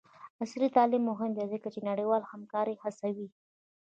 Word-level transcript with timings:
عصري 0.41 0.67
تعلیم 0.77 1.03
مهم 1.11 1.31
دی 1.37 1.45
ځکه 1.53 1.67
چې 1.73 1.79
د 1.81 1.85
نړیوالې 1.91 2.27
همکارۍ 2.33 2.75
هڅوي. 2.83 3.27